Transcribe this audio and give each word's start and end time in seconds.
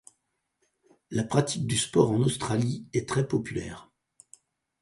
La 1.11 1.23
pratique 1.23 1.67
du 1.67 1.77
sport 1.77 2.09
en 2.09 2.21
Australie 2.21 2.87
est 2.91 3.07
très 3.07 3.27
populaire. 3.27 3.91